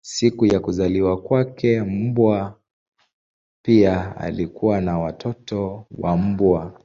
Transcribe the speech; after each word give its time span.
Siku 0.00 0.46
ya 0.46 0.60
kuzaliwa 0.60 1.22
kwake 1.22 1.82
mbwa 1.82 2.60
pia 3.62 4.16
alikuwa 4.16 4.80
na 4.80 4.98
watoto 4.98 5.86
wa 5.90 6.16
mbwa. 6.16 6.80